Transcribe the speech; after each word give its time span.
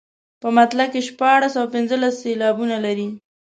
په 0.41 0.47
مطلع 0.57 0.85
کې 0.93 1.01
شپاړس 1.07 1.53
او 1.61 1.65
پنځلس 1.75 2.13
سېلابونه 2.23 2.77
لري. 2.85 3.07